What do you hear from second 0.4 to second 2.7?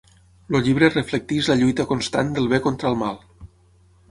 El llibre reflecteix la lluita constant del bé